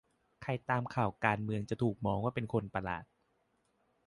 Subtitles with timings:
[0.41, 3.03] ใครตามข่าวการเมืองจะถูกมองว่าเป็นคนประหลาด